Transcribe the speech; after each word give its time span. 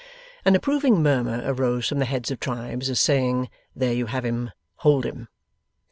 An 0.45 0.55
approving 0.55 1.03
murmur 1.03 1.43
arose 1.45 1.87
from 1.87 1.99
the 1.99 2.05
heads 2.05 2.31
of 2.31 2.39
tribes; 2.39 2.89
as 2.89 2.99
saying, 2.99 3.51
'There 3.75 3.93
you 3.93 4.07
have 4.07 4.25
him! 4.25 4.49
Hold 4.77 5.05
him! 5.05 5.27